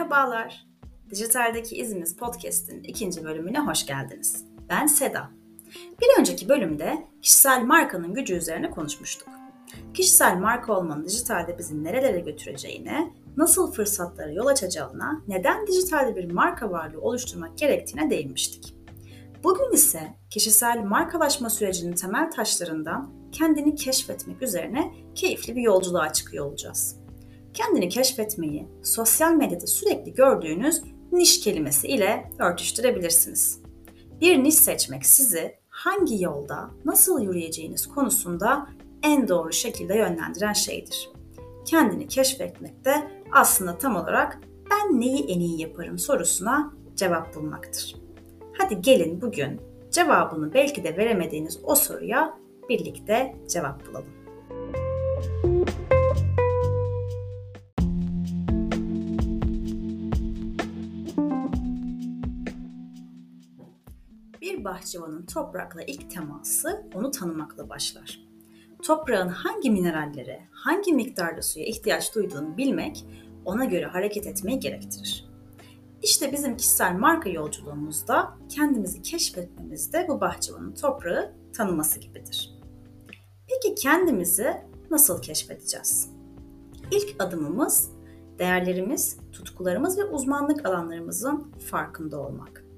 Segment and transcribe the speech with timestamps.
[0.00, 0.66] Merhabalar.
[1.10, 4.44] Dijitaldeki İzimiz Podcast'in ikinci bölümüne hoş geldiniz.
[4.68, 5.30] Ben Seda.
[6.00, 9.28] Bir önceki bölümde kişisel markanın gücü üzerine konuşmuştuk.
[9.94, 16.70] Kişisel marka olmanın dijitalde bizi nerelere götüreceğine, nasıl fırsatlara yol açacağına, neden dijitalde bir marka
[16.70, 18.74] varlığı oluşturmak gerektiğine değinmiştik.
[19.44, 26.99] Bugün ise kişisel markalaşma sürecinin temel taşlarından kendini keşfetmek üzerine keyifli bir yolculuğa çıkıyor olacağız.
[27.54, 30.82] Kendini keşfetmeyi sosyal medyada sürekli gördüğünüz
[31.12, 33.60] niş kelimesi ile örtüştürebilirsiniz.
[34.20, 38.66] Bir niş seçmek sizi hangi yolda nasıl yürüyeceğiniz konusunda
[39.02, 41.10] en doğru şekilde yönlendiren şeydir.
[41.64, 44.40] Kendini keşfetmek de aslında tam olarak
[44.70, 47.96] ben neyi en iyi yaparım sorusuna cevap bulmaktır.
[48.58, 54.19] Hadi gelin bugün cevabını belki de veremediğiniz o soruya birlikte cevap bulalım.
[64.60, 68.24] Bir bahçıvanın toprakla ilk teması onu tanımakla başlar.
[68.82, 73.06] Toprağın hangi minerallere, hangi miktarda suya ihtiyaç duyduğunu bilmek
[73.44, 75.28] ona göre hareket etmeyi gerektirir.
[76.02, 82.58] İşte bizim kişisel marka yolculuğumuzda kendimizi keşfetmemizde bu bahçıvanın toprağı tanıması gibidir.
[83.48, 84.56] Peki kendimizi
[84.90, 86.10] nasıl keşfedeceğiz?
[86.90, 87.90] İlk adımımız
[88.38, 92.69] değerlerimiz, tutkularımız ve uzmanlık alanlarımızın farkında olmak.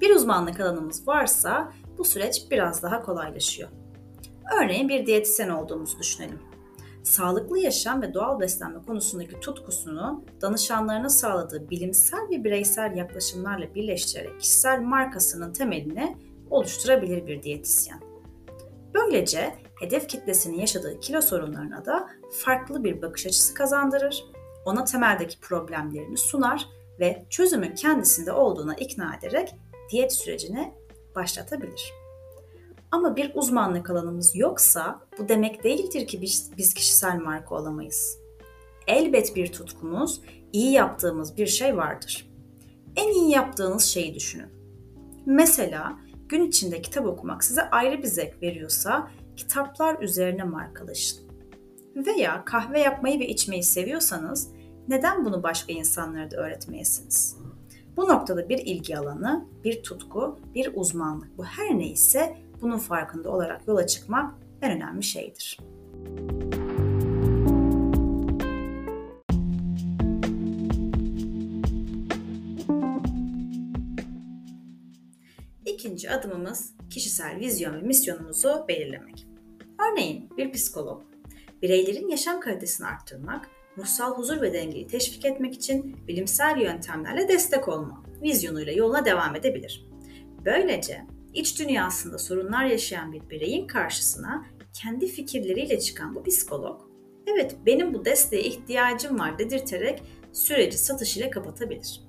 [0.00, 3.68] Bir uzmanlık alanımız varsa bu süreç biraz daha kolaylaşıyor.
[4.62, 6.38] Örneğin bir diyetisyen olduğumuzu düşünelim.
[7.02, 14.80] Sağlıklı yaşam ve doğal beslenme konusundaki tutkusunu danışanlarına sağladığı bilimsel ve bireysel yaklaşımlarla birleştirerek kişisel
[14.80, 16.16] markasının temelini
[16.50, 18.00] oluşturabilir bir diyetisyen.
[18.94, 24.24] Böylece hedef kitlesinin yaşadığı kilo sorunlarına da farklı bir bakış açısı kazandırır,
[24.64, 26.68] ona temeldeki problemlerini sunar
[27.00, 29.54] ve çözümün kendisinde olduğuna ikna ederek
[29.90, 30.74] diyet sürecini
[31.14, 31.92] başlatabilir.
[32.90, 38.18] Ama bir uzmanlık alanımız yoksa bu demek değildir ki biz, biz kişisel marka olamayız.
[38.86, 40.20] Elbet bir tutkumuz,
[40.52, 42.30] iyi yaptığımız bir şey vardır.
[42.96, 44.48] En iyi yaptığınız şeyi düşünün.
[45.26, 45.98] Mesela
[46.28, 51.18] gün içinde kitap okumak size ayrı bir zevk veriyorsa kitaplar üzerine markalaşın.
[51.96, 54.48] Veya kahve yapmayı ve içmeyi seviyorsanız
[54.88, 57.36] neden bunu başka insanlara da öğretmeyesiniz?
[57.96, 63.68] Bu noktada bir ilgi alanı, bir tutku, bir uzmanlık bu her neyse bunun farkında olarak
[63.68, 65.58] yola çıkmak en önemli şeydir.
[75.66, 79.26] İkinci adımımız kişisel vizyon ve misyonumuzu belirlemek.
[79.90, 81.02] Örneğin bir psikolog,
[81.62, 88.02] bireylerin yaşam kalitesini arttırmak, ruhsal huzur ve dengeyi teşvik etmek için bilimsel yöntemlerle destek olma
[88.22, 89.86] vizyonuyla yoluna devam edebilir.
[90.44, 96.80] Böylece iç dünyasında sorunlar yaşayan bir bireyin karşısına kendi fikirleriyle çıkan bu psikolog,
[97.26, 102.00] evet benim bu desteğe ihtiyacım var dedirterek süreci satış ile kapatabilir.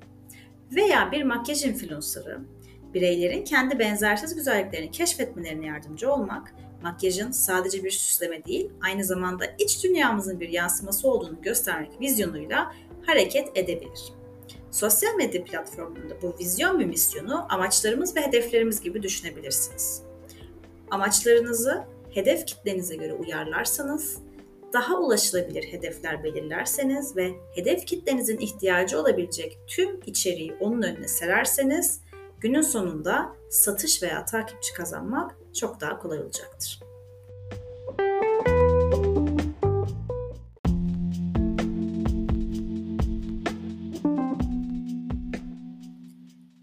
[0.76, 2.40] Veya bir makyaj influencer'ı
[2.94, 9.84] bireylerin kendi benzersiz güzelliklerini keşfetmelerine yardımcı olmak, makyajın sadece bir süsleme değil, aynı zamanda iç
[9.84, 12.74] dünyamızın bir yansıması olduğunu göstermek vizyonuyla
[13.06, 14.14] hareket edebilir.
[14.72, 20.02] Sosyal medya platformunda bu vizyon ve misyonu amaçlarımız ve hedeflerimiz gibi düşünebilirsiniz.
[20.92, 21.84] Amaçlarınızı
[22.14, 24.18] hedef kitlenize göre uyarlarsanız,
[24.74, 32.02] daha ulaşılabilir hedefler belirlerseniz ve hedef kitlenizin ihtiyacı olabilecek tüm içeriği onun önüne sererseniz
[32.40, 36.80] günün sonunda satış veya takipçi kazanmak çok daha kolay olacaktır.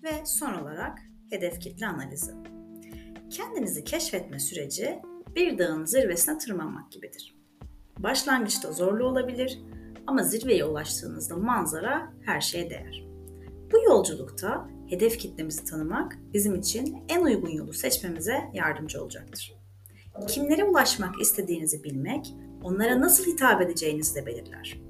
[0.02, 0.98] Ve son olarak
[1.30, 2.32] hedef kitle analizi.
[3.30, 5.02] Kendinizi keşfetme süreci
[5.36, 7.36] bir dağın zirvesine tırmanmak gibidir.
[7.98, 9.60] Başlangıçta zorlu olabilir
[10.06, 13.04] ama zirveye ulaştığınızda manzara her şeye değer.
[13.72, 19.54] Bu yolculukta hedef kitlemizi tanımak bizim için en uygun yolu seçmemize yardımcı olacaktır.
[20.28, 24.80] Kimlere ulaşmak istediğinizi bilmek, onlara nasıl hitap edeceğinizi de belirler.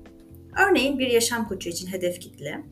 [0.69, 2.65] Örneğin bir yaşam koçu için hedef kitle,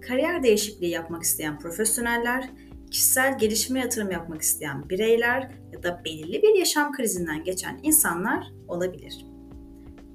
[0.00, 2.50] kariyer değişikliği yapmak isteyen profesyoneller,
[2.90, 9.26] kişisel gelişime yatırım yapmak isteyen bireyler ya da belirli bir yaşam krizinden geçen insanlar olabilir.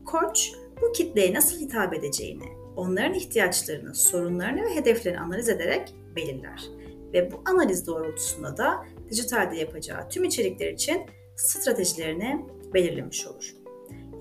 [0.05, 0.51] Koç
[0.81, 2.45] bu kitleye nasıl hitap edeceğini,
[2.75, 6.63] onların ihtiyaçlarını, sorunlarını ve hedeflerini analiz ederek belirler.
[7.13, 11.01] Ve bu analiz doğrultusunda da dijitalde yapacağı tüm içerikler için
[11.35, 13.53] stratejilerini belirlemiş olur.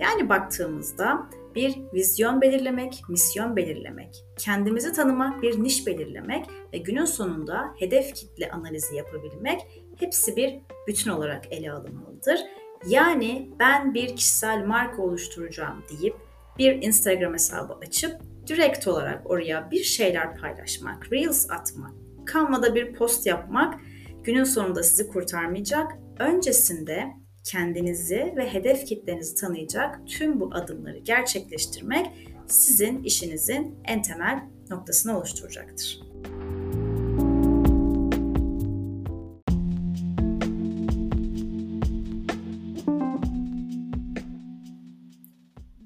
[0.01, 7.75] Yani baktığımızda bir vizyon belirlemek, misyon belirlemek, kendimizi tanımak, bir niş belirlemek ve günün sonunda
[7.79, 9.61] hedef kitle analizi yapabilmek
[9.97, 12.41] hepsi bir bütün olarak ele alınmalıdır.
[12.87, 16.17] Yani ben bir kişisel marka oluşturacağım deyip
[16.59, 18.17] bir Instagram hesabı açıp
[18.49, 21.93] direkt olarak oraya bir şeyler paylaşmak, Reels atmak,
[22.33, 23.81] Canva'da bir post yapmak
[24.25, 25.93] günün sonunda sizi kurtarmayacak.
[26.19, 27.05] Öncesinde
[27.45, 32.07] kendinizi ve hedef kitlenizi tanıyacak tüm bu adımları gerçekleştirmek
[32.47, 36.01] sizin işinizin en temel noktasını oluşturacaktır.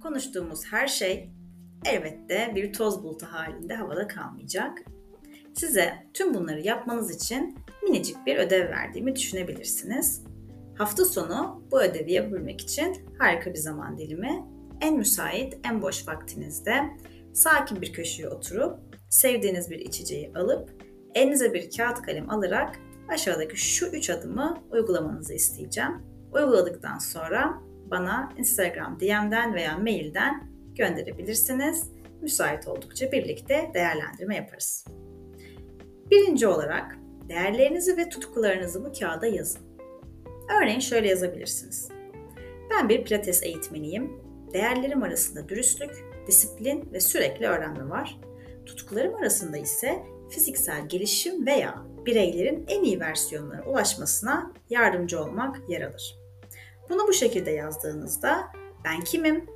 [0.02, 1.30] Konuştuğumuz her şey
[1.84, 4.79] elbette bir toz bulutu halinde havada kalmayacak.
[5.55, 10.23] Size tüm bunları yapmanız için minicik bir ödev verdiğimi düşünebilirsiniz.
[10.79, 14.44] Hafta sonu bu ödevi yapabilmek için harika bir zaman dilimi.
[14.81, 16.81] En müsait, en boş vaktinizde
[17.32, 18.79] sakin bir köşeye oturup
[19.11, 20.70] sevdiğiniz bir içeceği alıp
[21.14, 26.02] elinize bir kağıt kalem alarak aşağıdaki şu üç adımı uygulamanızı isteyeceğim.
[26.32, 31.90] Uyguladıktan sonra bana Instagram DM'den veya mailden gönderebilirsiniz.
[32.22, 34.84] Müsait oldukça birlikte değerlendirme yaparız.
[36.10, 36.96] Birinci olarak
[37.28, 39.62] değerlerinizi ve tutkularınızı bu kağıda yazın.
[40.60, 41.88] Örneğin şöyle yazabilirsiniz.
[42.70, 44.22] Ben bir pilates eğitmeniyim.
[44.52, 45.90] Değerlerim arasında dürüstlük,
[46.26, 48.20] disiplin ve sürekli öğrenme var.
[48.66, 56.19] Tutkularım arasında ise fiziksel gelişim veya bireylerin en iyi versiyonlarına ulaşmasına yardımcı olmak yer alır.
[56.90, 58.52] Bunu bu şekilde yazdığınızda
[58.84, 59.46] ben kimim,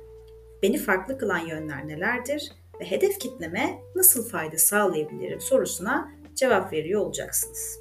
[0.63, 2.51] beni farklı kılan yönler nelerdir
[2.81, 7.79] ve hedef kitleme nasıl fayda sağlayabilirim sorusuna cevap veriyor olacaksınız.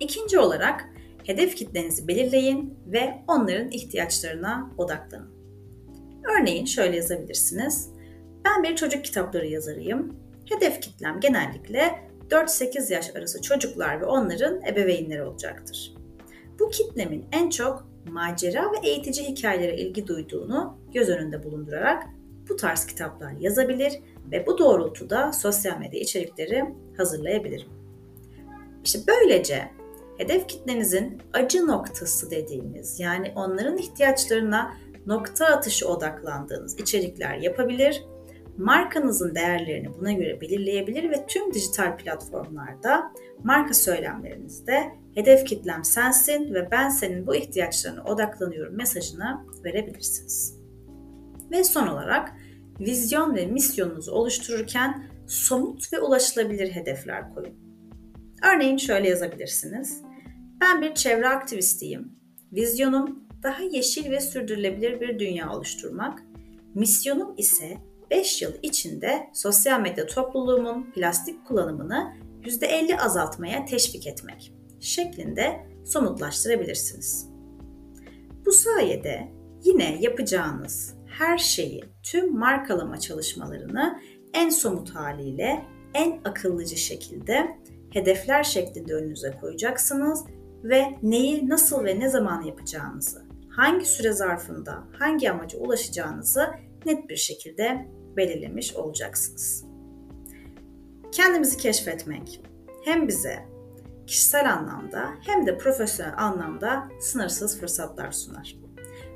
[0.00, 0.84] İkinci olarak
[1.24, 5.36] hedef kitlenizi belirleyin ve onların ihtiyaçlarına odaklanın.
[6.24, 7.90] Örneğin şöyle yazabilirsiniz.
[8.44, 10.16] Ben bir çocuk kitapları yazarıyım.
[10.48, 15.94] Hedef kitlem genellikle 4-8 yaş arası çocuklar ve onların ebeveynleri olacaktır.
[16.58, 22.02] Bu kitlemin en çok macera ve eğitici hikayelere ilgi duyduğunu göz önünde bulundurarak
[22.48, 24.00] bu tarz kitaplar yazabilir
[24.32, 26.64] ve bu doğrultuda sosyal medya içerikleri
[26.96, 27.68] hazırlayabilirim.
[28.84, 29.70] İşte böylece
[30.18, 34.76] hedef kitlenizin acı noktası dediğimiz yani onların ihtiyaçlarına
[35.06, 38.04] nokta atışı odaklandığınız içerikler yapabilir.
[38.58, 43.12] Markanızın değerlerini buna göre belirleyebilir ve tüm dijital platformlarda
[43.44, 50.56] marka söylemlerinizde hedef kitlem sensin ve ben senin bu ihtiyaçlarına odaklanıyorum mesajını verebilirsiniz.
[51.50, 52.32] Ve son olarak
[52.80, 57.54] vizyon ve misyonunuzu oluştururken somut ve ulaşılabilir hedefler koyun.
[58.54, 60.02] Örneğin şöyle yazabilirsiniz.
[60.60, 62.12] Ben bir çevre aktivistiyim.
[62.52, 66.22] Vizyonum daha yeşil ve sürdürülebilir bir dünya oluşturmak.
[66.74, 67.76] Misyonum ise
[68.10, 72.12] 5 yıl içinde sosyal medya topluluğumun plastik kullanımını
[72.42, 77.28] %50 azaltmaya teşvik etmek şeklinde somutlaştırabilirsiniz.
[78.46, 79.28] Bu sayede
[79.64, 84.00] yine yapacağınız her şeyi, tüm markalama çalışmalarını
[84.34, 85.64] en somut haliyle
[85.94, 87.56] en akıllıcı şekilde
[87.92, 90.24] hedefler şeklinde önünüze koyacaksınız
[90.64, 96.50] ve neyi nasıl ve ne zaman yapacağınızı, hangi süre zarfında hangi amaca ulaşacağınızı
[96.86, 99.64] net bir şekilde belirlemiş olacaksınız.
[101.12, 102.40] Kendimizi keşfetmek
[102.84, 103.56] hem bize
[104.06, 108.56] kişisel anlamda hem de profesyonel anlamda sınırsız fırsatlar sunar.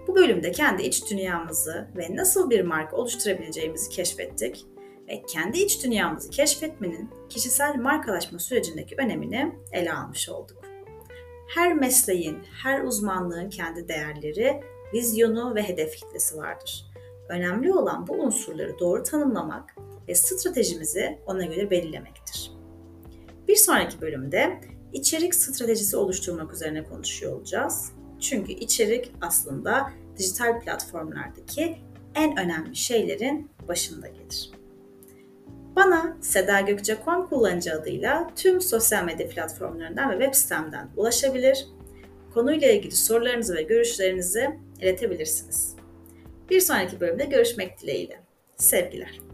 [0.08, 4.66] Bu bölümde kendi iç dünyamızı ve nasıl bir marka oluşturabileceğimizi keşfettik
[5.08, 10.64] ve kendi iç dünyamızı keşfetmenin kişisel markalaşma sürecindeki önemini ele almış olduk.
[11.54, 14.60] Her mesleğin, her uzmanlığın kendi değerleri,
[14.94, 16.89] vizyonu ve hedef kitlesi vardır.
[17.30, 19.74] Önemli olan bu unsurları doğru tanımlamak
[20.08, 22.52] ve stratejimizi ona göre belirlemektir.
[23.48, 24.60] Bir sonraki bölümde
[24.92, 27.92] içerik stratejisi oluşturmak üzerine konuşuyor olacağız.
[28.20, 31.76] Çünkü içerik aslında dijital platformlardaki
[32.14, 34.50] en önemli şeylerin başında gelir.
[35.76, 41.66] Bana Seda Gökçe.com kullanıcı adıyla tüm sosyal medya platformlarından ve web sitemden ulaşabilir.
[42.34, 45.79] Konuyla ilgili sorularınızı ve görüşlerinizi iletebilirsiniz.
[46.50, 48.20] Bir sonraki bölümde görüşmek dileğiyle.
[48.56, 49.29] Sevgiler.